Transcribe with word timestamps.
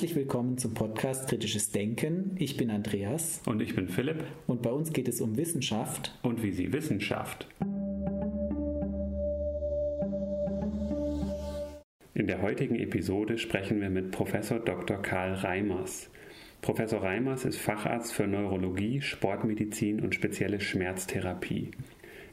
Herzlich 0.00 0.16
willkommen 0.16 0.56
zum 0.56 0.72
Podcast 0.72 1.28
Kritisches 1.28 1.72
Denken. 1.72 2.34
Ich 2.38 2.56
bin 2.56 2.70
Andreas. 2.70 3.42
Und 3.44 3.60
ich 3.60 3.74
bin 3.74 3.86
Philipp. 3.86 4.24
Und 4.46 4.62
bei 4.62 4.70
uns 4.70 4.94
geht 4.94 5.08
es 5.08 5.20
um 5.20 5.36
Wissenschaft. 5.36 6.18
Und 6.22 6.42
wie 6.42 6.52
sie 6.52 6.72
Wissenschaft. 6.72 7.46
In 12.14 12.26
der 12.26 12.40
heutigen 12.40 12.76
Episode 12.76 13.36
sprechen 13.36 13.82
wir 13.82 13.90
mit 13.90 14.10
Professor 14.10 14.58
Dr. 14.58 15.02
Karl 15.02 15.34
Reimers. 15.34 16.08
Professor 16.62 17.02
Reimers 17.02 17.44
ist 17.44 17.58
Facharzt 17.58 18.14
für 18.14 18.26
Neurologie, 18.26 19.02
Sportmedizin 19.02 20.00
und 20.00 20.14
spezielle 20.14 20.60
Schmerztherapie. 20.60 21.72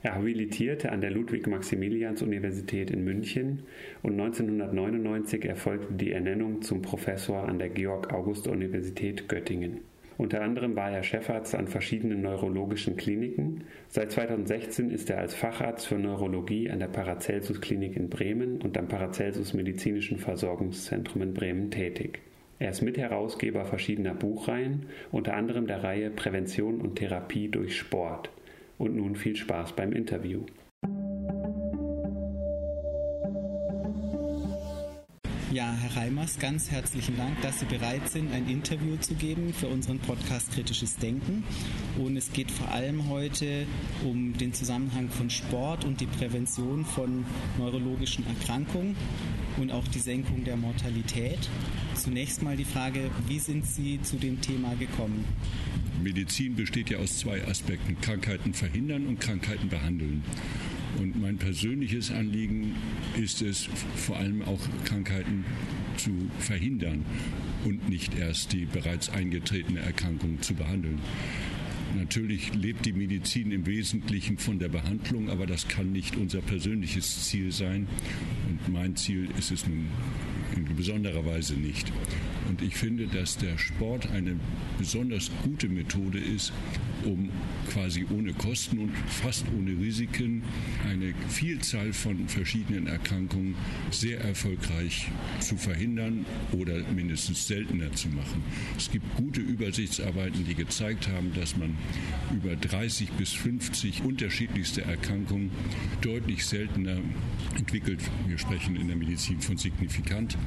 Er 0.08 0.16
habilitierte 0.16 0.94
an 0.94 1.02
der 1.02 1.12
Ludwig-Maximilians-Universität 1.12 2.92
in 2.92 3.04
München 3.04 3.64
und 4.04 4.14
1999 4.14 5.44
erfolgte 5.44 5.96
die 5.96 6.14
Ernennung 6.14 6.62
zum 6.62 6.82
Professor 6.82 7.44
an 7.44 7.60
der 7.60 7.68
Georg-August-Universität 7.68 9.28
Göttingen. 9.28 9.82
Unter 10.18 10.44
anderem 10.44 10.78
war 10.78 10.92
er 10.92 11.04
Chefarzt 11.04 11.56
an 11.56 11.68
verschiedenen 11.68 12.22
neurologischen 12.22 12.96
Kliniken. 12.96 13.66
Seit 13.90 14.14
2016 14.14 14.92
ist 14.92 15.10
er 15.10 15.18
als 15.18 15.36
Facharzt 15.36 15.88
für 15.88 15.96
Neurologie 15.96 16.70
an 16.70 16.80
der 16.80 16.88
Paracelsus 16.88 17.60
Klinik 17.60 17.98
in 17.98 18.10
Bremen 18.10 18.62
und 18.62 18.78
am 18.78 18.88
Paracelsus 18.88 19.54
Medizinischen 19.54 20.20
Versorgungszentrum 20.20 21.22
in 21.22 21.34
Bremen 21.34 21.70
tätig. 21.70 22.22
Er 22.60 22.70
ist 22.70 22.82
Mitherausgeber 22.82 23.66
verschiedener 23.66 24.14
Buchreihen, 24.14 24.86
unter 25.12 25.34
anderem 25.34 25.68
der 25.68 25.84
Reihe 25.84 26.12
Prävention 26.12 26.80
und 26.80 26.96
Therapie 26.96 27.50
durch 27.50 27.76
Sport. 27.76 28.30
Und 28.78 28.96
nun 28.96 29.16
viel 29.16 29.36
Spaß 29.36 29.76
beim 29.76 29.92
Interview. 29.92 30.46
Ja, 35.58 35.74
Herr 35.74 36.04
Reimers, 36.04 36.38
ganz 36.38 36.70
herzlichen 36.70 37.18
Dank, 37.18 37.42
dass 37.42 37.60
Sie 37.60 37.66
bereit 37.66 38.08
sind, 38.10 38.32
ein 38.32 38.48
Interview 38.48 38.96
zu 38.98 39.16
geben 39.16 39.56
für 39.56 39.66
unseren 39.66 39.98
Podcast 39.98 40.52
Kritisches 40.52 40.98
Denken. 40.98 41.44
Und 41.98 42.16
es 42.16 42.32
geht 42.32 42.52
vor 42.52 42.72
allem 42.72 43.10
heute 43.10 43.66
um 44.06 44.38
den 44.38 44.54
Zusammenhang 44.54 45.10
von 45.10 45.32
Sport 45.32 45.84
und 45.84 46.00
die 46.00 46.06
Prävention 46.06 46.86
von 46.86 47.26
neurologischen 47.58 48.24
Erkrankungen 48.28 48.96
und 49.60 49.72
auch 49.72 49.88
die 49.88 49.98
Senkung 49.98 50.44
der 50.44 50.58
Mortalität. 50.58 51.40
Zunächst 51.96 52.44
mal 52.44 52.56
die 52.56 52.64
Frage, 52.64 53.10
wie 53.28 53.40
sind 53.40 53.66
Sie 53.66 54.00
zu 54.04 54.18
dem 54.18 54.40
Thema 54.40 54.76
gekommen? 54.76 55.26
Medizin 56.04 56.56
besteht 56.56 56.92
ja 56.92 57.00
aus 57.00 57.18
zwei 57.18 57.44
Aspekten, 57.48 58.00
Krankheiten 58.00 58.54
verhindern 58.54 59.08
und 59.08 59.20
Krankheiten 59.20 59.70
behandeln. 59.70 60.24
Und 61.00 61.20
mein 61.22 61.38
persönliches 61.38 62.12
Anliegen 62.12 62.76
ist 63.16 63.42
es, 63.42 63.70
vor 63.96 64.18
allem 64.18 64.42
auch 64.42 64.60
Krankheiten 64.86 65.46
zu 65.98 66.12
verhindern 66.40 67.06
und 67.66 67.88
nicht 67.90 68.18
erst 68.18 68.54
die 68.54 68.66
bereits 68.66 69.10
eingetretene 69.10 69.80
Erkrankung 69.80 70.42
zu 70.42 70.54
behandeln. 70.54 71.00
Natürlich 71.96 72.54
lebt 72.54 72.86
die 72.86 72.94
Medizin 72.94 73.52
im 73.52 73.66
Wesentlichen 73.66 74.38
von 74.38 74.60
der 74.60 74.70
Behandlung, 74.70 75.30
aber 75.30 75.46
das 75.46 75.68
kann 75.68 75.92
nicht 75.92 76.16
unser 76.16 76.42
persönliches 76.42 77.26
Ziel 77.26 77.52
sein. 77.52 77.88
Und 78.50 78.74
mein 78.74 78.96
Ziel 78.96 79.30
ist 79.38 79.52
es 79.52 79.68
nun 79.68 79.88
in 80.56 80.76
besonderer 80.76 81.26
Weise 81.26 81.56
nicht. 81.56 81.92
Und 82.48 82.62
ich 82.62 82.76
finde, 82.76 83.08
dass 83.08 83.38
der 83.38 83.58
Sport 83.58 84.10
eine 84.12 84.40
besonders 84.78 85.30
gute 85.44 85.68
Methode 85.68 86.20
ist, 86.20 86.54
um 87.04 87.30
quasi 87.70 88.06
ohne 88.10 88.34
Kosten 88.34 88.80
und 88.80 88.92
fast 89.08 89.46
ohne 89.58 89.72
Risiken 89.72 90.44
eine 90.90 91.14
Vielzahl 91.28 91.92
von 91.94 92.28
verschiedenen 92.28 92.88
Erkrankungen 92.88 93.56
sehr 93.92 94.22
erfolgreich 94.22 95.10
zu 95.40 95.58
verhindern 95.58 96.26
oder 96.54 96.84
mindestens 96.96 97.48
seltener 97.48 97.92
zu 97.94 98.08
machen. 98.10 98.42
Es 98.78 98.90
gibt 98.90 99.16
gute 99.16 99.42
Übersichtsarbeiten, 99.42 100.46
die 100.46 100.56
gezeigt 100.56 101.08
haben, 101.10 101.34
dass 101.34 101.58
man 101.58 101.77
über 102.34 102.56
30 102.56 103.12
bis 103.12 103.34
50 103.34 104.04
unterschiedlichste 104.04 104.84
Erkrankungen 104.84 105.52
deutlich 106.02 106.46
seltener 106.46 106.98
entwickelt. 107.58 108.02
Wir 108.28 108.38
sprechen 108.38 108.76
in 108.76 108.88
der 108.88 108.98
Medizin 108.98 109.42
von 109.42 109.58
signifikant, 109.58 110.38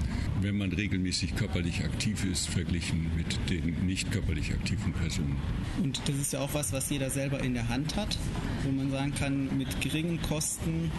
wenn 0.40 0.58
man 0.58 0.72
regelmäßig 0.72 1.36
körperlich 1.36 1.84
aktiv 1.84 2.24
ist, 2.24 2.48
verglichen 2.48 3.10
mit 3.16 3.38
den 3.50 3.86
nicht 3.86 4.10
körperlich 4.12 4.52
aktiven 4.52 4.92
Personen. 4.92 5.36
Und 5.82 6.00
das 6.06 6.16
ist 6.16 6.32
ja 6.32 6.40
auch 6.40 6.54
was, 6.54 6.72
was 6.72 6.90
jeder 6.90 7.10
selber 7.10 7.40
in 7.40 7.54
der 7.54 7.68
Hand 7.68 7.96
hat, 7.96 8.18
wo 8.64 8.70
man 8.70 8.90
sagen 8.90 9.14
kann, 9.14 9.56
mit 9.56 9.80
geringen 9.80 10.20
Kosten 10.22 10.90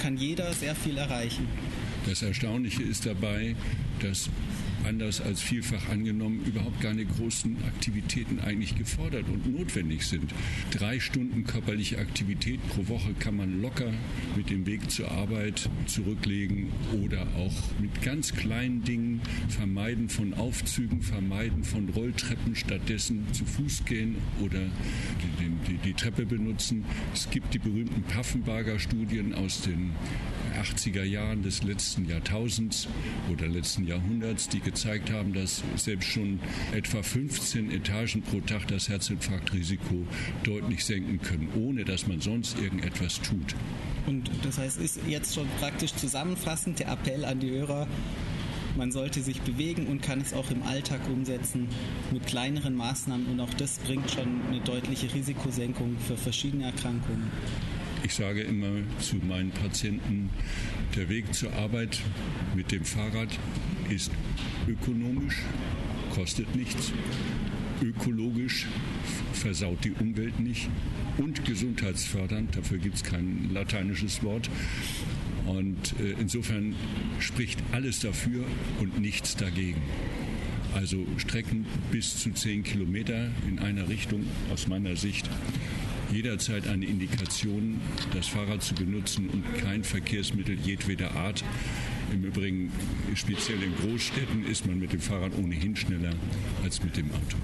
kann 0.00 0.16
jeder 0.16 0.52
sehr 0.52 0.74
viel 0.74 0.96
erreichen. 0.96 1.46
Das 2.06 2.22
Erstaunliche 2.22 2.82
ist 2.82 3.04
dabei, 3.06 3.54
dass 4.00 4.30
anders 4.86 5.20
als 5.20 5.40
vielfach 5.40 5.88
angenommen, 5.88 6.44
überhaupt 6.44 6.80
keine 6.80 7.04
großen 7.04 7.56
Aktivitäten 7.64 8.40
eigentlich 8.40 8.76
gefordert 8.76 9.26
und 9.28 9.52
notwendig 9.52 10.06
sind. 10.06 10.32
Drei 10.70 11.00
Stunden 11.00 11.44
körperliche 11.44 11.98
Aktivität 11.98 12.60
pro 12.68 12.88
Woche 12.88 13.14
kann 13.18 13.36
man 13.36 13.60
locker 13.62 13.92
mit 14.36 14.50
dem 14.50 14.66
Weg 14.66 14.90
zur 14.90 15.10
Arbeit 15.10 15.68
zurücklegen 15.86 16.68
oder 17.02 17.26
auch 17.36 17.80
mit 17.80 18.02
ganz 18.02 18.32
kleinen 18.34 18.82
Dingen 18.82 19.20
vermeiden 19.48 20.08
von 20.08 20.34
Aufzügen, 20.34 21.02
vermeiden 21.02 21.64
von 21.64 21.88
Rolltreppen, 21.90 22.56
stattdessen 22.56 23.26
zu 23.32 23.44
Fuß 23.44 23.84
gehen 23.84 24.16
oder 24.40 24.60
die, 24.60 25.50
die, 25.68 25.78
die 25.78 25.94
Treppe 25.94 26.26
benutzen. 26.26 26.84
Es 27.12 27.30
gibt 27.30 27.54
die 27.54 27.58
berühmten 27.58 28.02
Paffenbarger 28.02 28.78
Studien 28.78 29.34
aus 29.34 29.62
den 29.62 29.92
80er 30.60 31.04
Jahren 31.04 31.42
des 31.42 31.62
letzten 31.62 32.06
Jahrtausends 32.06 32.88
oder 33.30 33.46
letzten 33.46 33.86
Jahrhunderts, 33.86 34.48
die 34.48 34.60
gezeigt 34.70 35.10
haben, 35.10 35.32
dass 35.32 35.62
selbst 35.74 36.08
schon 36.08 36.38
etwa 36.72 37.02
15 37.02 37.72
Etagen 37.72 38.22
pro 38.22 38.40
Tag 38.40 38.68
das 38.68 38.88
Herzinfarktrisiko 38.88 40.06
deutlich 40.44 40.84
senken 40.84 41.20
können, 41.20 41.48
ohne 41.56 41.84
dass 41.84 42.06
man 42.06 42.20
sonst 42.20 42.56
irgendetwas 42.56 43.20
tut. 43.20 43.56
Und 44.06 44.30
das 44.44 44.58
heißt, 44.58 44.80
ist 44.80 45.00
jetzt 45.08 45.34
schon 45.34 45.48
praktisch 45.58 45.92
zusammenfassend 45.94 46.78
der 46.78 46.88
Appell 46.92 47.24
an 47.24 47.40
die 47.40 47.50
Hörer, 47.50 47.88
man 48.76 48.92
sollte 48.92 49.20
sich 49.20 49.40
bewegen 49.40 49.88
und 49.88 50.00
kann 50.00 50.20
es 50.20 50.32
auch 50.32 50.48
im 50.52 50.62
Alltag 50.62 51.00
umsetzen 51.12 51.66
mit 52.12 52.24
kleineren 52.26 52.76
Maßnahmen 52.76 53.26
und 53.26 53.40
auch 53.40 53.52
das 53.54 53.78
bringt 53.78 54.08
schon 54.08 54.40
eine 54.48 54.60
deutliche 54.60 55.12
Risikosenkung 55.12 55.96
für 56.06 56.16
verschiedene 56.16 56.66
Erkrankungen. 56.66 57.30
Ich 58.04 58.14
sage 58.14 58.42
immer 58.42 58.82
zu 58.98 59.16
meinen 59.16 59.50
Patienten, 59.50 60.30
der 60.96 61.08
Weg 61.08 61.34
zur 61.34 61.52
Arbeit 61.52 62.00
mit 62.54 62.72
dem 62.72 62.84
Fahrrad 62.84 63.28
ist 63.90 64.10
ökonomisch, 64.68 65.42
kostet 66.14 66.54
nichts, 66.54 66.92
ökologisch 67.82 68.66
versaut 69.32 69.84
die 69.84 69.92
Umwelt 69.92 70.38
nicht 70.38 70.68
und 71.18 71.44
gesundheitsfördernd, 71.44 72.56
dafür 72.56 72.78
gibt 72.78 72.96
es 72.96 73.04
kein 73.04 73.50
lateinisches 73.52 74.22
Wort. 74.22 74.48
Und 75.46 75.94
äh, 75.98 76.14
insofern 76.20 76.74
spricht 77.18 77.60
alles 77.72 78.00
dafür 78.00 78.44
und 78.78 79.00
nichts 79.00 79.36
dagegen. 79.36 79.80
Also 80.74 81.04
Strecken 81.16 81.66
bis 81.90 82.18
zu 82.18 82.30
10 82.30 82.62
Kilometer 82.62 83.30
in 83.48 83.58
einer 83.58 83.88
Richtung 83.88 84.24
aus 84.52 84.68
meiner 84.68 84.96
Sicht 84.96 85.28
jederzeit 86.12 86.68
eine 86.68 86.86
Indikation, 86.86 87.80
das 88.14 88.28
Fahrrad 88.28 88.62
zu 88.62 88.74
benutzen 88.74 89.28
und 89.28 89.44
kein 89.58 89.84
Verkehrsmittel 89.84 90.58
jedweder 90.62 91.12
Art. 91.12 91.44
Im 92.12 92.24
Übrigen, 92.24 92.72
speziell 93.14 93.62
in 93.62 93.74
Großstädten, 93.76 94.44
ist 94.44 94.66
man 94.66 94.78
mit 94.78 94.92
dem 94.92 95.00
Fahrrad 95.00 95.36
ohnehin 95.38 95.76
schneller 95.76 96.12
als 96.64 96.82
mit 96.82 96.96
dem 96.96 97.10
Auto. 97.10 97.36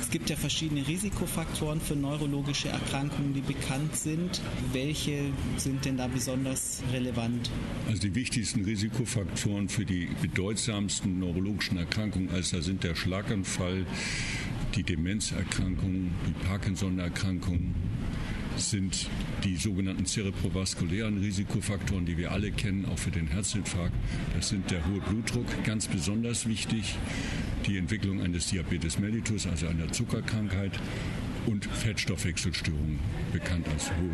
Es 0.00 0.10
gibt 0.10 0.30
ja 0.30 0.36
verschiedene 0.36 0.86
Risikofaktoren 0.86 1.80
für 1.80 1.94
neurologische 1.94 2.68
Erkrankungen, 2.68 3.34
die 3.34 3.40
bekannt 3.40 3.94
sind. 3.94 4.40
Welche 4.72 5.26
sind 5.56 5.84
denn 5.84 5.96
da 5.96 6.08
besonders 6.08 6.82
relevant? 6.92 7.50
Also 7.86 8.00
die 8.02 8.14
wichtigsten 8.14 8.64
Risikofaktoren 8.64 9.68
für 9.68 9.84
die 9.84 10.08
bedeutsamsten 10.22 11.18
neurologischen 11.18 11.76
Erkrankungen, 11.76 12.30
also 12.30 12.60
sind 12.60 12.84
der 12.84 12.94
Schlaganfall, 12.94 13.86
die 14.74 14.82
Demenzerkrankung, 14.82 16.10
die 16.26 16.46
Parkinson-Erkrankung, 16.46 17.74
sind 18.60 19.08
die 19.44 19.56
sogenannten 19.56 20.06
zerebrovaskulären 20.06 21.18
Risikofaktoren, 21.18 22.06
die 22.06 22.16
wir 22.16 22.32
alle 22.32 22.50
kennen, 22.50 22.86
auch 22.86 22.98
für 22.98 23.10
den 23.10 23.26
Herzinfarkt. 23.26 23.94
Das 24.34 24.48
sind 24.48 24.70
der 24.70 24.84
hohe 24.86 25.00
Blutdruck, 25.00 25.46
ganz 25.64 25.86
besonders 25.86 26.46
wichtig, 26.46 26.96
die 27.66 27.76
Entwicklung 27.76 28.22
eines 28.22 28.48
Diabetes 28.48 28.98
mellitus, 28.98 29.46
also 29.46 29.66
einer 29.66 29.90
Zuckerkrankheit 29.92 30.72
und 31.46 31.64
Fettstoffwechselstörungen, 31.64 32.98
bekannt 33.32 33.66
als 33.68 33.90
hohe 33.92 34.12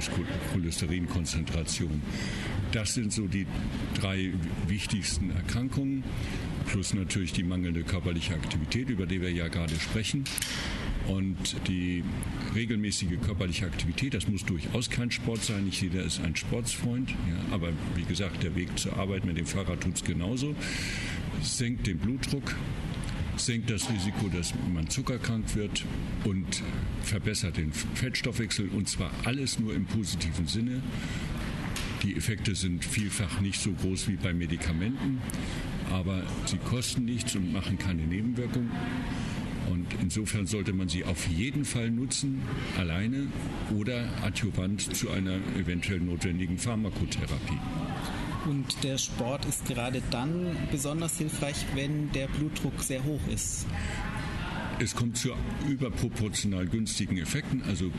Cholesterinkonzentration. 0.53 2.03
Das 2.73 2.95
sind 2.95 3.13
so 3.13 3.27
die 3.27 3.47
drei 3.95 4.33
wichtigsten 4.69 5.31
Erkrankungen, 5.31 6.05
plus 6.67 6.95
natürlich 6.95 7.33
die 7.33 7.43
mangelnde 7.43 7.83
körperliche 7.83 8.35
Aktivität, 8.35 8.89
über 8.89 9.07
die 9.07 9.21
wir 9.21 9.33
ja 9.33 9.49
gerade 9.49 9.75
sprechen. 9.79 10.25
Und 11.09 11.37
die 11.69 12.03
regelmäßige 12.55 13.21
körperliche 13.25 13.67
Aktivität, 13.67 14.15
das 14.15 14.27
muss 14.27 14.45
durchaus 14.45 14.89
kein 14.89 15.11
Sport 15.11 15.45
sein, 15.45 15.65
nicht 15.65 15.83
jeder 15.83 16.03
ist 16.03 16.21
ein 16.21 16.35
Sportsfreund, 16.35 17.11
ja, 17.11 17.55
aber 17.55 17.69
wie 17.95 18.05
gesagt, 18.05 18.43
der 18.43 18.55
Weg 18.55 18.79
zur 18.79 18.97
Arbeit 18.97 19.25
mit 19.27 19.37
dem 19.37 19.47
Fahrrad 19.47 19.83
tut 19.83 19.97
es 19.97 20.05
genauso, 20.05 20.55
senkt 21.43 21.87
den 21.87 21.99
Blutdruck, 21.99 22.55
senkt 23.37 23.71
das 23.71 23.91
Risiko, 23.91 24.29
dass 24.29 24.55
man 24.73 24.89
zuckerkrank 24.89 25.55
wird 25.57 25.85
und 26.25 26.63
verbessert 27.03 27.59
den 27.59 27.73
Fettstoffwechsel 27.73 28.69
und 28.69 28.89
zwar 28.89 29.11
alles 29.25 29.59
nur 29.59 29.75
im 29.75 29.85
positiven 29.85 30.47
Sinne. 30.47 30.83
Die 32.03 32.17
Effekte 32.17 32.55
sind 32.55 32.85
vielfach 32.85 33.41
nicht 33.41 33.61
so 33.61 33.73
groß 33.73 34.09
wie 34.09 34.17
bei 34.17 34.33
Medikamenten, 34.33 35.21
aber 35.91 36.23
sie 36.47 36.59
kosten 36.59 37.05
nichts 37.05 37.35
und 37.35 37.53
machen 37.53 37.79
keine 37.79 38.03
Nebenwirkungen. 38.03 38.71
Insofern 40.01 40.47
sollte 40.47 40.73
man 40.73 40.89
sie 40.89 41.05
auf 41.05 41.27
jeden 41.29 41.65
Fall 41.65 41.91
nutzen, 41.91 42.43
alleine 42.79 43.29
oder 43.75 44.09
adjuvant 44.23 44.95
zu 44.95 45.11
einer 45.11 45.37
eventuell 45.59 46.01
notwendigen 46.01 46.59
Pharmakotherapie. 46.59 47.59
Und 48.47 48.85
der 48.85 48.99
Sport 48.99 49.47
ist 49.47 49.67
gerade 49.67 50.03
dann 50.11 50.57
besonders 50.71 51.17
hilfreich, 51.17 51.65
wenn 51.75 52.13
der 52.13 52.29
Blutdruck 52.29 52.83
sehr 52.83 53.03
hoch 53.05 53.21
ist. 53.33 53.67
Es 54.81 54.95
kommt 54.95 55.17
zu 55.17 55.31
überproportional 55.69 56.67
günstigen 56.67 57.17
Effekten. 57.19 57.63
Also 57.63 57.91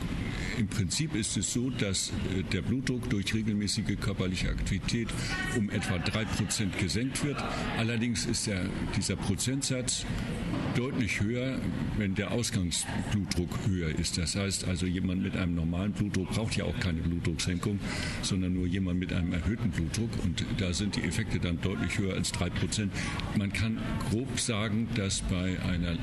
im 0.58 0.68
Prinzip 0.68 1.14
ist 1.14 1.36
es 1.36 1.52
so, 1.52 1.70
dass 1.70 2.10
äh, 2.10 2.42
der 2.52 2.62
Blutdruck 2.62 3.08
durch 3.08 3.32
regelmäßige 3.34 3.98
körperliche 4.00 4.50
Aktivität 4.50 5.08
um 5.56 5.70
etwa 5.70 5.94
3% 5.96 6.78
gesenkt 6.78 7.24
wird. 7.24 7.42
Allerdings 7.78 8.26
ist 8.26 8.46
der, 8.46 8.66
dieser 8.96 9.16
Prozentsatz 9.16 10.04
deutlich 10.76 11.20
höher, 11.20 11.58
wenn 11.96 12.14
der 12.14 12.30
Ausgangsblutdruck 12.32 13.48
höher 13.66 13.88
ist. 13.98 14.18
Das 14.18 14.36
heißt 14.36 14.68
also, 14.68 14.84
jemand 14.86 15.22
mit 15.22 15.36
einem 15.36 15.54
normalen 15.54 15.92
Blutdruck 15.92 16.30
braucht 16.30 16.56
ja 16.56 16.64
auch 16.64 16.78
keine 16.80 17.00
Blutdrucksenkung, 17.00 17.80
sondern 18.22 18.52
nur 18.52 18.66
jemand 18.66 19.00
mit 19.00 19.12
einem 19.12 19.32
erhöhten 19.32 19.70
Blutdruck. 19.70 20.10
Und 20.22 20.44
da 20.58 20.74
sind 20.74 20.96
die 20.96 21.02
Effekte 21.02 21.38
dann 21.38 21.60
deutlich 21.62 21.98
höher 21.98 22.14
als 22.14 22.34
3%. 22.34 22.88
Man 23.38 23.52
kann 23.52 23.80
grob 24.10 24.38
sagen, 24.38 24.88
dass 24.94 25.22
bei 25.22 25.58
einer 25.62 25.96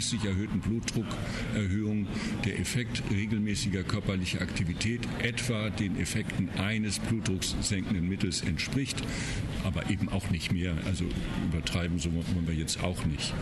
mäßig 0.00 0.24
erhöhten 0.24 0.60
Blutdruckerhöhung 0.60 2.06
der 2.46 2.58
Effekt 2.58 3.02
regelmäßiger 3.10 3.82
körperlicher 3.82 4.40
Aktivität 4.40 5.06
etwa 5.22 5.68
den 5.68 6.00
Effekten 6.00 6.48
eines 6.58 6.98
blutdrucksenkenden 7.00 8.08
Mittels 8.08 8.40
entspricht, 8.40 9.02
aber 9.62 9.90
eben 9.90 10.08
auch 10.08 10.30
nicht 10.30 10.52
mehr. 10.52 10.74
Also 10.86 11.04
übertreiben 11.44 11.98
so 11.98 12.10
wollen 12.14 12.46
wir 12.46 12.54
jetzt 12.54 12.82
auch 12.82 13.04
nicht. 13.04 13.34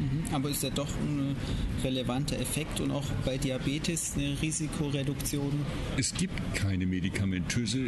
Mhm, 0.00 0.34
aber 0.34 0.50
ist 0.50 0.64
ja 0.64 0.70
doch 0.70 0.88
ein 0.88 1.36
relevanter 1.84 2.36
Effekt 2.40 2.80
und 2.80 2.90
auch 2.90 3.06
bei 3.24 3.38
Diabetes 3.38 4.14
eine 4.16 4.36
Risikoreduktion? 4.42 5.52
Es 5.96 6.12
gibt 6.14 6.34
keine 6.56 6.86
medikamentöse 6.86 7.78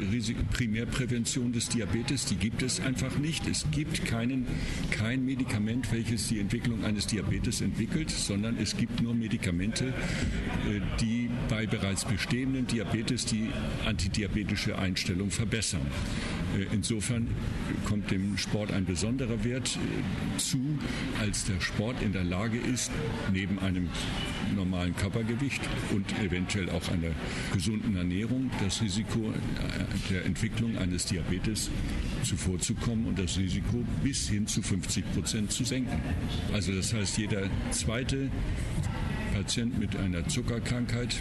Primärprävention 0.52 1.52
des 1.52 1.68
Diabetes, 1.68 2.26
die 2.26 2.36
gibt 2.36 2.62
es 2.62 2.78
einfach 2.78 3.18
nicht. 3.18 3.48
Es 3.48 3.66
gibt 3.72 4.04
keinen, 4.04 4.46
kein 4.92 5.24
Medikament, 5.24 5.90
welches 5.92 6.28
die 6.28 6.38
Entwicklung 6.38 6.84
eines 6.84 7.08
Diabetes 7.08 7.60
entwickelt, 7.60 8.03
sondern 8.10 8.58
es 8.58 8.76
gibt 8.76 9.00
nur 9.02 9.14
Medikamente, 9.14 9.86
äh, 9.86 10.80
die 11.00 11.30
bei 11.48 11.66
bereits 11.66 12.04
bestehenden 12.04 12.66
Diabetes 12.66 13.26
die 13.26 13.50
antidiabetische 13.86 14.78
Einstellung 14.78 15.30
verbessern. 15.30 15.86
Äh, 16.56 16.66
insofern 16.72 17.28
kommt 17.84 18.10
dem 18.10 18.38
Sport 18.38 18.72
ein 18.72 18.84
besonderer 18.84 19.44
Wert 19.44 19.76
äh, 19.76 20.38
zu, 20.38 20.58
als 21.20 21.44
der 21.44 21.60
Sport 21.60 22.02
in 22.02 22.12
der 22.12 22.24
Lage 22.24 22.58
ist, 22.58 22.90
neben 23.32 23.58
einem 23.58 23.88
normalen 24.54 24.94
Körpergewicht 24.96 25.60
und 25.92 26.06
eventuell 26.20 26.70
auch 26.70 26.88
einer 26.88 27.10
gesunden 27.52 27.96
Ernährung 27.96 28.50
das 28.62 28.80
Risiko 28.82 29.18
äh, 29.18 30.12
der 30.12 30.24
Entwicklung 30.24 30.76
eines 30.78 31.06
Diabetes 31.06 31.70
zuvorzukommen 32.22 33.06
und 33.06 33.18
das 33.18 33.38
Risiko 33.38 33.84
bis 34.02 34.28
hin 34.28 34.46
zu 34.46 34.62
50 34.62 35.12
Prozent 35.12 35.52
zu 35.52 35.64
senken. 35.64 36.00
Also 36.52 36.72
das 36.72 36.92
heißt, 36.92 37.18
jeder 37.18 37.48
zweite 37.70 38.30
Patient 39.34 39.78
mit 39.78 39.96
einer 39.96 40.26
Zuckerkrankheit 40.28 41.20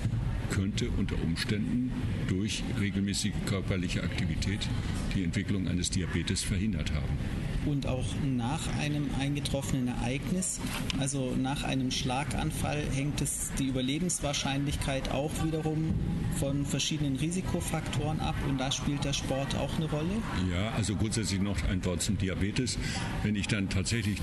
könnte 0.52 0.90
unter 0.92 1.16
Umständen 1.24 1.92
durch 2.28 2.64
regelmäßige 2.80 3.34
körperliche 3.48 4.04
Aktivität 4.04 4.68
die 5.16 5.24
Entwicklung 5.24 5.68
eines 5.68 5.90
Diabetes 5.90 6.44
verhindert 6.44 6.94
haben. 6.94 7.18
Und 7.65 7.88
auch 7.88 8.06
nach 8.25 8.62
einem 8.80 9.10
eingetroffenen 9.19 9.88
Ereignis, 9.88 10.60
also 11.00 11.33
nach 11.42 11.63
einem 11.63 11.92
Schlaganfall, 11.92 12.83
hängt 12.94 13.21
es 13.21 13.51
die 13.57 13.68
Überlebenswahrscheinlichkeit 13.68 15.12
auch 15.12 15.31
wiederum 15.44 15.94
von 16.39 16.65
verschiedenen 16.65 17.15
Risikofaktoren 17.15 18.19
ab 18.19 18.36
und 18.50 18.60
da 18.60 18.71
spielt 18.71 19.04
der 19.06 19.13
Sport 19.13 19.56
auch 19.56 19.75
eine 19.77 19.89
Rolle? 19.89 20.21
Ja, 20.51 20.71
also 20.71 20.95
grundsätzlich 20.95 21.42
noch 21.42 21.57
ein 21.69 21.83
Wort 21.86 22.01
zum 22.01 22.18
Diabetes. 22.18 22.77
Wenn 23.24 23.36
ich 23.36 23.48
dann 23.48 23.69
tatsächlich 23.69 24.19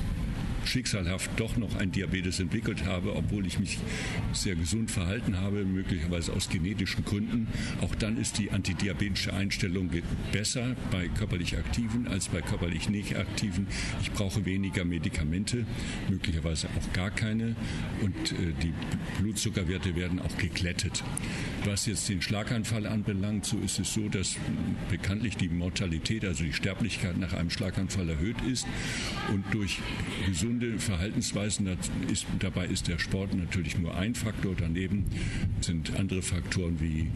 schicksalhaft 0.65 1.31
doch 1.37 1.57
noch 1.57 1.77
ein 1.77 1.93
Diabetes 1.93 2.41
entwickelt 2.41 2.85
habe, 2.85 3.17
obwohl 3.17 3.47
ich 3.47 3.59
mich 3.59 3.79
sehr 4.33 4.55
gesund 4.55 4.91
verhalten 4.91 5.39
habe, 5.39 5.65
möglicherweise 5.65 6.33
aus 6.33 6.49
genetischen 6.49 7.05
Gründen. 7.05 7.49
Auch 7.81 7.95
dann 7.95 8.17
ist 8.17 8.39
die 8.39 8.51
antidiabetische 8.51 9.33
Einstellung 9.33 9.91
besser 10.33 10.77
bei 10.91 11.09
körperlich 11.09 11.57
Aktiven 11.57 12.09
als 12.09 12.29
bei 12.29 12.41
körperlich 12.41 12.89
nicht 12.89 13.17
Aktiven. 13.17 13.67
Ich 14.03 14.13
brauche 14.13 14.45
weniger 14.45 14.85
Medikamente, 14.85 15.67
möglicherweise 16.09 16.69
auch 16.79 16.93
gar 16.93 17.11
keine 17.11 17.57
und 18.03 18.33
äh, 18.33 18.53
die 18.63 18.73
Blutzuckerwerte 19.21 19.97
werden 19.97 20.21
auch 20.21 20.37
geglättet. 20.39 21.03
Was 21.65 21.87
jetzt 21.87 22.09
den 22.09 22.23
Schlaganfall 22.23 22.87
anbelangt, 22.87 23.45
so 23.45 23.59
ist 23.59 23.79
es 23.79 23.93
so, 23.93 24.09
dass 24.09 24.37
bekanntlich 24.89 25.37
die 25.37 25.49
Mortalität, 25.49 26.25
also 26.25 26.45
die 26.45 26.53
Sterblichkeit 26.53 27.19
nach 27.19 27.33
einem 27.33 27.51
Schlaganfall 27.51 28.09
erhöht 28.09 28.41
ist 28.51 28.67
und 29.33 29.45
durch 29.53 29.79
gesunde 30.27 30.50
gesunde 30.51 30.79
Verhaltensweisen. 30.81 31.69
Ist, 32.11 32.27
dabei 32.41 32.67
ist 32.67 32.89
der 32.89 32.99
Sport 32.99 33.35
natürlich 33.35 33.79
nur 33.79 33.97
ein 33.97 34.15
Faktor. 34.15 34.55
Daneben 34.59 35.05
sind 35.61 35.97
andere 35.97 36.23
Faktoren 36.23 36.81
wie 36.81 37.09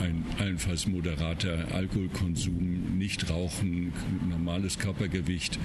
ein 0.00 0.24
allenfalls 0.38 0.86
moderater 0.86 1.66
Alkoholkonsum, 1.72 2.96
Nichtrauchen, 2.96 3.92
normales 4.28 4.78
Körpergewicht, 4.78 5.58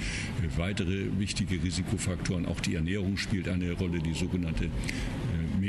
weitere 0.57 1.07
wichtige 1.19 1.63
Risikofaktoren. 1.63 2.45
Auch 2.45 2.59
die 2.59 2.75
Ernährung 2.75 3.17
spielt 3.17 3.47
eine 3.47 3.71
Rolle, 3.73 3.99
die 3.99 4.13
sogenannte 4.13 4.69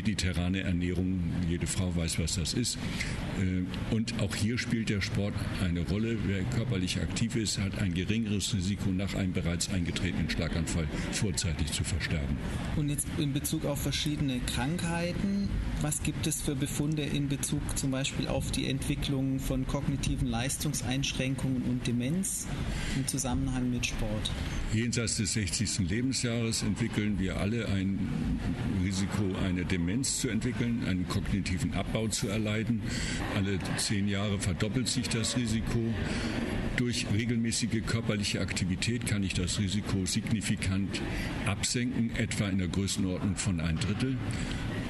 mediterrane 0.03 0.61
Ernährung. 0.63 1.21
Jede 1.49 1.67
Frau 1.67 1.95
weiß, 1.95 2.19
was 2.19 2.35
das 2.35 2.55
ist. 2.55 2.77
Äh, 3.41 3.95
und 3.95 4.21
auch 4.21 4.35
hier 4.35 4.59
spielt 4.59 4.89
der 4.89 5.01
Sport 5.01 5.35
eine 5.63 5.81
Rolle. 5.89 6.19
Wer 6.27 6.43
körperlich 6.45 7.01
aktiv 7.01 7.37
ist, 7.37 7.59
hat 7.59 7.79
ein 7.79 7.95
geringeres 7.95 8.53
Risiko, 8.55 8.91
nach 8.91 9.15
einem 9.15 9.33
bereits 9.33 9.71
eingetretenen 9.71 10.29
Schlaganfall 10.29 10.89
vorzeitig 11.13 11.73
zu 11.73 11.85
versterben. 11.85 12.37
Und 12.77 12.89
jetzt 12.89 13.07
in 13.19 13.33
Bezug 13.33 13.65
auf 13.65 13.81
verschiedene 13.81 14.41
Krankheiten, 14.41 15.49
was 15.83 16.03
gibt 16.03 16.27
es 16.29 16.41
für 16.41 16.55
Befunde 16.55 17.03
in 17.03 17.29
Bezug 17.29 17.61
zum 17.77 17.91
Beispiel 17.91 18.29
auf 18.29 18.53
die 18.53 18.69
Entwicklung 18.69 19.41
von 19.41 19.67
kognitiven 19.67 20.29
Leistungseinschränkungen 20.29 21.63
und 21.63 21.87
Demenz 21.87 22.47
im 22.97 23.07
Zusammenhang 23.07 23.71
mit 23.71 23.87
Sport? 23.87 24.31
Jenseits 24.73 25.17
des 25.17 25.33
60. 25.33 25.91
Lebensjahres 25.91 26.63
entwickeln 26.63 27.19
wir 27.19 27.39
alle 27.39 27.67
ein 27.69 28.39
Risiko, 28.85 29.25
eine 29.45 29.65
Demenz 29.65 30.21
zu 30.21 30.29
entwickeln, 30.29 30.85
einen 30.87 31.09
kognitiven 31.09 31.75
Abbau 31.75 32.07
zu 32.09 32.29
erleiden. 32.29 32.83
Alle 33.35 33.59
zehn 33.77 34.07
Jahre 34.07 34.39
verdoppelt 34.39 34.89
sich 34.89 35.09
das 35.09 35.37
Risiko. 35.37 35.81
Durch 36.77 37.07
regelmäßige 37.13 37.83
körperliche 37.87 38.41
Aktivität 38.41 39.07
kann 39.07 39.23
ich 39.23 39.35
das 39.35 39.59
Risiko 39.59 40.07
signifikant 40.07 41.03
absenken, 41.47 42.15
etwa 42.17 42.49
in 42.49 42.59
der 42.59 42.69
Größenordnung 42.69 43.37
von 43.37 43.61
ein 43.61 43.77
Drittel 43.77 44.17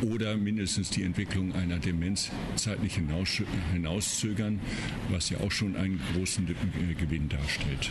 oder 0.02 0.36
mindestens 0.36 0.90
die 0.90 1.02
Entwicklung 1.02 1.54
einer 1.54 1.78
Demenz 1.78 2.30
zeitlich 2.56 2.98
hinauszögern, 3.72 4.60
was 5.10 5.30
ja 5.30 5.38
auch 5.40 5.52
schon 5.52 5.76
einen 5.76 6.00
großen 6.14 6.46
Gewinn 6.98 7.28
darstellt 7.28 7.90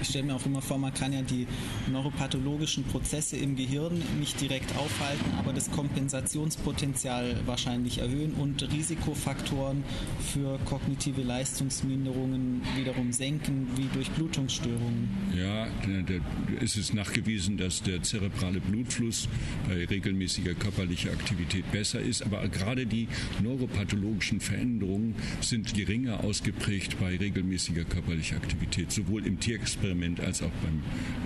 ich 0.00 0.08
stelle 0.08 0.24
mir 0.24 0.34
auch 0.34 0.46
immer 0.46 0.62
vor, 0.62 0.78
man 0.78 0.94
kann 0.94 1.12
ja 1.12 1.22
die 1.22 1.46
neuropathologischen 1.90 2.84
Prozesse 2.84 3.36
im 3.36 3.56
Gehirn 3.56 4.02
nicht 4.18 4.40
direkt 4.40 4.76
aufhalten, 4.76 5.24
aber 5.38 5.52
das 5.52 5.70
Kompensationspotenzial 5.70 7.36
wahrscheinlich 7.46 7.98
erhöhen 7.98 8.34
und 8.34 8.62
Risikofaktoren 8.72 9.84
für 10.32 10.58
kognitive 10.64 11.22
Leistungsminderungen 11.22 12.62
wiederum 12.76 13.12
senken, 13.12 13.68
wie 13.76 13.86
Durchblutungsstörungen. 13.92 15.08
Ja, 15.36 15.66
da 15.86 16.14
ist 16.60 16.76
es 16.76 16.92
nachgewiesen, 16.92 17.56
dass 17.56 17.82
der 17.82 18.02
zerebrale 18.02 18.60
Blutfluss 18.60 19.28
bei 19.68 19.84
regelmäßiger 19.84 20.54
körperlicher 20.54 21.10
Aktivität 21.10 21.70
besser 21.72 22.00
ist, 22.00 22.22
aber 22.22 22.46
gerade 22.48 22.86
die 22.86 23.08
neuropathologischen 23.42 24.40
Veränderungen 24.40 25.14
sind 25.40 25.74
geringer 25.74 26.24
ausgeprägt 26.24 26.98
bei 26.98 27.16
regelmäßiger 27.16 27.84
körperlicher 27.84 28.36
Aktivität, 28.36 28.92
sowohl 28.92 29.26
im 29.26 29.38
Tierexperiment 29.40 29.89
Tierexperiment 29.90 30.20
als 30.20 30.42
auch 30.42 30.50
beim, 30.62 30.82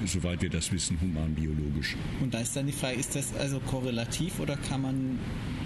soweit 0.06 0.42
wir 0.42 0.50
das 0.50 0.73
wissen, 0.73 0.99
humanbiologisch. 1.00 1.97
Und 2.21 2.35
da 2.35 2.40
ist 2.40 2.56
dann 2.56 2.66
die 2.66 2.73
Frage, 2.73 2.99
ist 2.99 3.14
das 3.14 3.35
also 3.37 3.61
korrelativ 3.61 4.40
oder 4.40 4.56
kann 4.56 4.83
man 4.83 5.18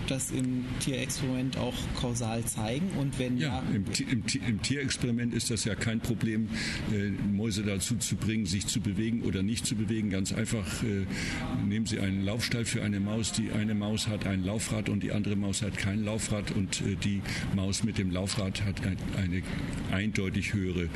das 0.08 0.30
im 0.30 0.64
Tierexperiment 0.80 1.56
auch 1.58 1.74
kausal 2.00 2.44
zeigen? 2.44 2.88
Und 2.98 3.18
wenn 3.18 3.36
ja, 3.38 3.62
ja 3.62 3.62
im, 3.74 3.84
im, 4.10 4.22
im, 4.46 4.62
Tierexperiment 4.62 5.34
ist 5.34 5.50
das 5.50 5.64
ja 5.64 5.74
kein 5.74 6.00
Problem, 6.00 6.48
äh, 6.92 7.10
Mäuse 7.30 7.62
dazu 7.62 7.96
zu 7.96 8.16
bringen, 8.16 8.46
sich 8.46 8.66
zu 8.66 8.80
bewegen 8.80 9.22
oder 9.22 9.42
nicht 9.42 9.66
zu 9.66 9.76
bewegen. 9.76 10.10
Ganz 10.10 10.32
einfach 10.32 10.82
äh, 10.82 11.04
nehmen 11.66 11.86
Sie 11.86 12.00
einen 12.00 12.24
Laufstall 12.24 12.64
für 12.64 12.82
eine 12.82 13.00
Maus. 13.00 13.32
Die 13.32 13.50
eine 13.52 13.74
Maus 13.74 14.08
hat 14.08 14.26
ein 14.26 14.44
Laufrad 14.44 14.88
und 14.88 15.02
die 15.02 15.12
andere 15.12 15.36
Maus 15.36 15.62
hat 15.62 15.76
kein 15.76 16.04
Laufrad 16.04 16.50
und 16.52 16.80
äh, 16.80 16.96
die 16.96 17.20
Maus 17.54 17.84
mit 17.84 17.98
dem 17.98 18.10
Laufrad 18.10 18.64
hat 18.64 18.84
ein, 18.86 18.96
eine 19.16 19.42
eindeutig 19.92 20.54
höhere 20.54 20.84
äh, 20.84 20.88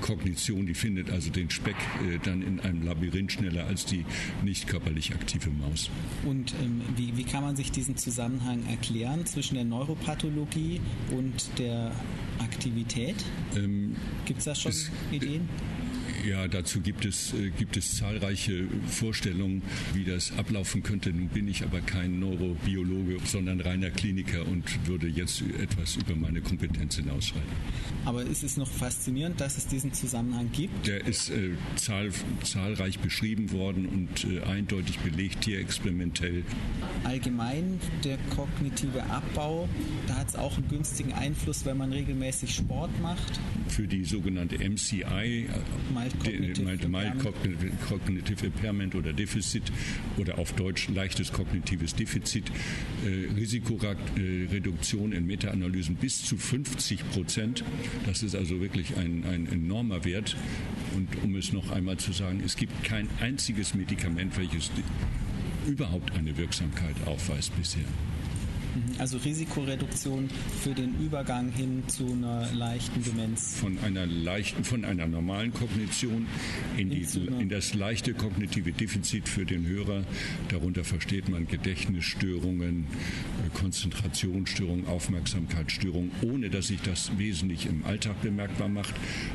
Kognition. 0.00 0.66
Die 0.66 0.74
findet 0.74 1.09
also 1.10 1.30
den 1.30 1.50
Speck 1.50 1.76
äh, 2.02 2.18
dann 2.22 2.42
in 2.42 2.60
einem 2.60 2.82
Labyrinth 2.82 3.32
schneller 3.32 3.66
als 3.66 3.84
die 3.84 4.04
nicht 4.42 4.66
körperlich 4.66 5.12
aktive 5.14 5.50
Maus. 5.50 5.90
Und 6.24 6.54
ähm, 6.62 6.82
wie, 6.96 7.16
wie 7.16 7.24
kann 7.24 7.42
man 7.42 7.56
sich 7.56 7.70
diesen 7.70 7.96
Zusammenhang 7.96 8.66
erklären 8.68 9.26
zwischen 9.26 9.54
der 9.54 9.64
Neuropathologie 9.64 10.80
und 11.10 11.58
der 11.58 11.92
Aktivität? 12.38 13.16
Ähm, 13.56 13.96
Gibt 14.24 14.40
es 14.40 14.44
da 14.44 14.54
schon 14.54 14.72
es, 14.72 14.90
Ideen? 15.10 15.48
Ja, 16.26 16.48
dazu 16.48 16.80
gibt 16.80 17.04
es, 17.04 17.32
äh, 17.32 17.50
gibt 17.50 17.76
es 17.76 17.96
zahlreiche 17.96 18.66
Vorstellungen, 18.88 19.62
wie 19.94 20.04
das 20.04 20.36
ablaufen 20.36 20.82
könnte. 20.82 21.10
Nun 21.10 21.28
bin 21.28 21.48
ich 21.48 21.62
aber 21.64 21.80
kein 21.80 22.20
Neurobiologe, 22.20 23.18
sondern 23.24 23.60
reiner 23.60 23.90
Kliniker 23.90 24.46
und 24.46 24.86
würde 24.86 25.06
jetzt 25.06 25.42
etwas 25.60 25.96
über 25.96 26.14
meine 26.14 26.42
Kompetenz 26.42 26.96
hinausschreiten. 26.96 27.48
Aber 28.04 28.22
ist 28.22 28.42
es 28.42 28.56
noch 28.56 28.68
faszinierend, 28.68 29.40
dass 29.40 29.56
es 29.56 29.66
diesen 29.66 29.92
Zusammenhang 29.92 30.50
gibt? 30.52 30.86
Der 30.86 31.06
ist 31.06 31.30
äh, 31.30 31.52
zahl, 31.76 32.10
zahlreich 32.42 32.98
beschrieben 32.98 33.52
worden 33.52 33.86
und 33.86 34.24
äh, 34.24 34.42
eindeutig 34.42 34.98
belegt, 34.98 35.44
hier 35.44 35.60
experimentell. 35.60 36.44
Allgemein 37.04 37.80
der 38.04 38.18
kognitive 38.34 39.02
Abbau, 39.04 39.68
da 40.06 40.16
hat 40.16 40.28
es 40.28 40.36
auch 40.36 40.56
einen 40.56 40.68
günstigen 40.68 41.12
Einfluss, 41.12 41.64
wenn 41.64 41.78
man 41.78 41.92
regelmäßig 41.92 42.54
Sport 42.54 42.90
macht. 43.00 43.40
Für 43.68 43.86
die 43.86 44.04
sogenannte 44.04 44.56
MCI, 44.56 45.48
Mild 46.88 47.18
Cognitive, 47.88 48.46
Impairment 48.46 48.94
oder 48.94 49.12
Defizit 49.12 49.64
oder 50.16 50.38
auf 50.38 50.52
Deutsch 50.52 50.88
leichtes 50.88 51.32
kognitives 51.32 51.94
Defizit, 51.94 52.50
äh, 53.04 53.32
Risikoreduktion 53.34 55.12
in 55.12 55.26
Meta-Analysen 55.26 55.96
bis 55.96 56.24
zu 56.24 56.36
50 56.36 57.10
Prozent. 57.10 57.64
Das 58.06 58.22
ist 58.22 58.34
also 58.34 58.60
wirklich 58.60 58.96
ein, 58.96 59.24
ein 59.24 59.48
enormer 59.50 60.04
Wert. 60.04 60.36
Und 60.96 61.08
um 61.22 61.36
es 61.36 61.52
noch 61.52 61.70
einmal 61.70 61.96
zu 61.98 62.12
sagen, 62.12 62.42
es 62.44 62.56
gibt 62.56 62.84
kein 62.84 63.08
einziges 63.20 63.74
Medikament, 63.74 64.36
welches 64.36 64.70
überhaupt 65.66 66.12
eine 66.16 66.36
Wirksamkeit 66.36 66.96
aufweist 67.06 67.56
bisher. 67.56 67.84
Mhm. 68.74 69.00
Also 69.00 69.18
Risikoreduktion 69.18 70.28
für 70.62 70.74
den 70.74 70.94
Übergang 71.00 71.50
hin 71.50 71.82
zu 71.88 72.06
einer 72.06 72.50
leichten 72.52 73.02
Demenz. 73.02 73.56
Von 73.56 73.78
einer 73.78 74.06
leichten, 74.06 74.64
von 74.64 74.84
einer 74.84 75.06
normalen 75.06 75.52
Kognition 75.52 76.26
in, 76.76 76.90
die, 76.90 77.06
in 77.38 77.48
das 77.48 77.74
leichte 77.74 78.14
kognitive 78.14 78.72
Defizit 78.72 79.28
für 79.28 79.44
den 79.44 79.66
Hörer. 79.66 80.04
Darunter 80.48 80.84
versteht 80.84 81.28
man 81.28 81.46
Gedächtnisstörungen, 81.46 82.86
äh, 83.46 83.58
Konzentrationsstörungen, 83.58 84.86
Aufmerksamkeitsstörungen, 84.86 86.10
ohne 86.22 86.50
dass 86.50 86.68
sich 86.68 86.80
das 86.82 87.10
wesentlich 87.18 87.66
im 87.66 87.84
Alltag 87.84 88.20
bemerkbar 88.22 88.68
macht. 88.68 88.94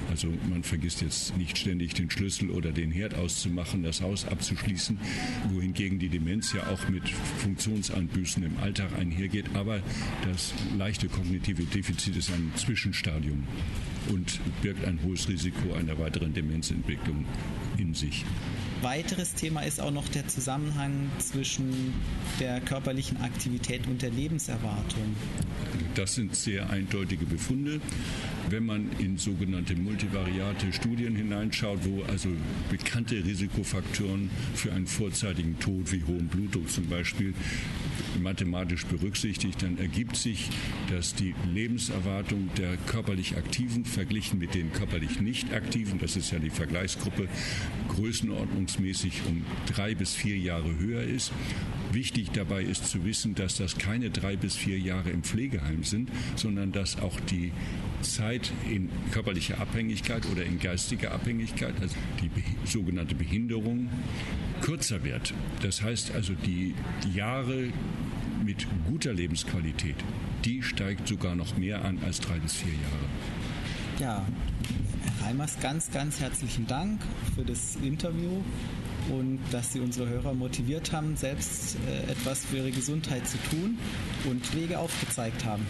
Also 0.10 0.30
man 0.50 0.63
vergisst 0.63 1.01
jetzt 1.01 1.38
nicht 1.38 1.58
ständig 1.58 1.94
den 1.94 2.10
Schlüssel 2.10 2.50
oder 2.50 2.72
den 2.72 2.92
Herd 2.92 3.15
auszumachen, 3.15 3.84
das 3.84 4.01
Haus 4.01 4.25
abzuschließen, 4.25 4.98
wohingegen 5.54 6.00
die 6.00 6.10
Demenz 6.10 6.54
ja 6.54 6.68
auch 6.68 6.89
mit 6.89 7.10
Funktionsanbüßen 7.39 8.44
im 8.44 8.58
Alltag 8.60 8.89
einher 8.98 9.25
geht. 9.27 9.55
Aber 9.55 9.82
das 10.29 10.53
leichte 10.77 11.08
kognitive 11.08 11.63
Defizit 11.63 12.15
ist 12.15 12.32
ein 12.32 12.51
Zwischenstadium 12.55 13.44
und 14.10 14.39
birgt 14.62 14.86
ein 14.86 15.00
hohes 15.03 15.27
Risiko 15.27 15.74
einer 15.74 15.98
weiteren 15.98 16.34
Demenzentwicklung 16.34 17.25
in 17.77 17.94
sich. 17.94 18.25
Weiteres 18.82 19.34
Thema 19.34 19.62
ist 19.62 19.82
auch 19.82 19.91
noch 19.91 20.08
der 20.10 20.27
Zusammenhang 20.27 21.10
zwischen 21.17 21.94
der 22.39 22.60
körperlichen 22.62 23.17
Aktivität 23.22 23.88
und 23.88 24.01
der 24.01 24.12
Lebenserwartung. 24.12 25.15
Das 25.96 26.13
sind 26.13 26.36
sehr 26.36 26.70
eindeutige 26.70 27.25
Befunde. 27.25 27.79
Wenn 28.50 28.66
man 28.66 28.90
in 29.00 29.18
sogenannte 29.18 29.75
multivariate 29.75 30.72
Studien 30.72 31.16
hineinschaut, 31.16 31.80
wo 31.84 32.04
also 32.04 32.30
bekannte 32.70 33.16
Risikofaktoren 33.25 34.30
für 34.54 34.72
einen 34.72 34.86
vorzeitigen 34.86 35.58
Tod 35.60 35.92
wie 35.92 36.04
hohen 36.04 36.28
Blutdruck 36.28 36.70
zum 36.70 36.88
Beispiel 36.88 37.34
mathematisch 38.22 38.86
berücksichtigt, 38.86 39.64
dann 39.64 39.78
ergibt 39.78 40.16
sich, 40.16 40.50
dass 40.92 41.16
die 41.16 41.34
Lebenserwartung 41.52 42.50
der 42.58 42.78
körperlich 42.78 43.36
Aktiven 43.36 43.84
verglichen 43.84 44.38
mit 44.38 44.54
den 44.54 44.72
körperlich 44.72 45.20
nicht 45.20 45.52
Aktiven, 45.54 46.00
das 46.00 46.16
ist 46.16 46.32
ja 46.32 46.40
die 46.40 46.50
Vergleichsgruppe, 46.50 47.28
größenordnungsmäßig 47.90 49.22
um 49.28 49.44
drei 49.66 49.96
bis 49.96 50.14
vier 50.14 50.38
Jahre 50.38 50.78
höher 50.78 51.04
ist. 51.04 51.32
Wichtig 51.92 52.32
dabei 52.32 52.64
ist 52.64 52.88
zu 52.88 53.06
wissen, 53.06 53.36
dass 53.36 53.58
das 53.58 53.78
keine 53.78 54.10
drei 54.10 54.36
bis 54.36 54.56
vier 54.56 54.78
Jahre 54.78 55.10
im 55.12 55.24
Pflegeheim 55.24 55.84
sind, 55.84 56.10
sondern 56.36 56.72
dass 56.72 57.00
auch 57.00 57.20
die 57.22 57.52
Zeit 58.13 58.51
in 58.69 58.89
körperlicher 59.12 59.59
Abhängigkeit 59.59 60.25
oder 60.31 60.43
in 60.43 60.59
geistiger 60.59 61.12
Abhängigkeit, 61.12 61.74
also 61.81 61.95
die 62.21 62.29
sogenannte 62.67 63.15
Behinderung, 63.15 63.89
kürzer 64.62 65.03
wird. 65.03 65.33
Das 65.62 65.81
heißt 65.81 66.13
also, 66.15 66.33
die 66.33 66.74
Jahre 67.13 67.69
mit 68.43 68.67
guter 68.88 69.13
Lebensqualität, 69.13 69.95
die 70.43 70.62
steigt 70.62 71.07
sogar 71.07 71.35
noch 71.35 71.57
mehr 71.57 71.83
an 71.83 72.00
als 72.05 72.19
drei 72.19 72.38
bis 72.39 72.53
vier 72.53 72.74
Jahre. 72.74 73.05
Ja, 74.00 74.25
Herr 75.19 75.27
Reimers, 75.27 75.59
ganz, 75.59 75.91
ganz 75.91 76.19
herzlichen 76.19 76.67
Dank 76.67 77.01
für 77.35 77.43
das 77.43 77.77
Interview 77.77 78.41
und 79.09 79.39
dass 79.51 79.74
Sie 79.74 79.79
unsere 79.79 80.09
Hörer 80.09 80.33
motiviert 80.33 80.91
haben, 80.91 81.15
selbst 81.15 81.77
äh, 81.88 82.12
etwas 82.12 82.45
für 82.45 82.57
ihre 82.57 82.71
Gesundheit 82.71 83.27
zu 83.27 83.38
tun 83.50 83.77
und 84.29 84.55
Wege 84.55 84.79
aufgezeigt 84.79 85.45
haben. 85.45 85.65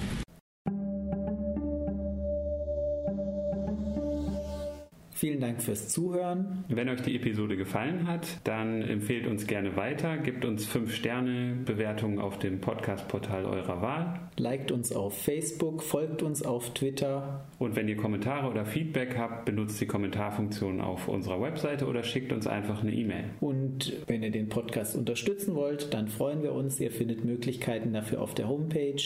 Vielen 5.25 5.39
Dank 5.39 5.60
fürs 5.60 5.89
Zuhören. 5.89 6.65
Wenn 6.67 6.88
euch 6.88 7.01
die 7.01 7.15
Episode 7.15 7.58
gefallen 7.58 8.08
hat, 8.08 8.27
dann 8.44 8.84
empfehlt 8.84 9.25
uns 9.25 9.48
gerne 9.48 9.75
weiter, 9.75 10.20
gebt 10.20 10.46
uns 10.46 10.67
5 10.67 10.94
Sterne 10.94 11.58
Bewertungen 11.65 12.20
auf 12.20 12.38
dem 12.38 12.62
Podcast-Portal 12.62 13.46
eurer 13.46 13.82
Wahl. 13.82 14.20
Liked 14.38 14.72
uns 14.72 14.91
auf 14.91 15.17
Facebook, 15.20 15.82
folgt 15.82 16.22
uns 16.22 16.44
auf 16.44 16.75
Twitter. 16.75 17.44
Und 17.58 17.75
wenn 17.75 17.88
ihr 17.88 17.98
Kommentare 17.98 18.51
oder 18.51 18.67
Feedback 18.67 19.17
habt, 19.17 19.46
benutzt 19.46 19.82
die 19.82 19.88
Kommentarfunktion 19.88 20.79
auf 20.79 21.08
unserer 21.08 21.41
Webseite 21.41 21.88
oder 21.88 22.03
schickt 22.03 22.32
uns 22.32 22.46
einfach 22.46 22.84
eine 22.84 22.94
E-Mail. 22.94 23.24
Und 23.39 23.94
wenn 24.05 24.22
ihr 24.22 24.29
den 24.29 24.50
Podcast 24.50 24.96
unterstützen 24.96 25.55
wollt, 25.55 25.91
dann 25.96 26.08
freuen 26.08 26.44
wir 26.44 26.53
uns. 26.53 26.79
Ihr 26.79 26.91
findet 26.91 27.25
Möglichkeiten 27.25 27.94
dafür 27.94 28.22
auf 28.22 28.36
der 28.36 28.48
Homepage 28.48 29.01